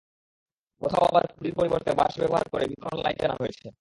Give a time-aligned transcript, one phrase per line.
[0.81, 3.67] কোথাও আবার খুঁটির পরিবর্তে বাঁশ ব্যবহার করে বিতরণ লাইন টানা হয়েছে।